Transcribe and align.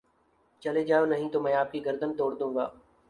چلے 0.63 0.83
جاؤ 0.83 1.05
نہیں 1.05 1.29
تو 1.29 1.39
میں 1.41 1.53
آپ 1.53 1.71
کی 1.71 1.85
گردن 1.85 2.13
تڑ 2.13 2.31
دوں 2.35 2.53
گا 2.55 2.69